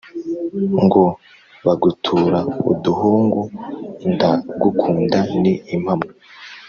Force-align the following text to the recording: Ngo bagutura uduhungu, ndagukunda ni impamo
Ngo 0.83 1.03
bagutura 1.65 2.39
uduhungu, 2.71 3.41
ndagukunda 4.13 5.19
ni 5.41 5.53
impamo 5.75 6.07